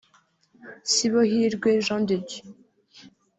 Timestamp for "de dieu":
2.07-2.47